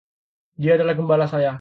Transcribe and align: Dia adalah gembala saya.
Dia 0.61 0.77
adalah 0.77 0.95
gembala 0.97 1.25
saya. 1.29 1.49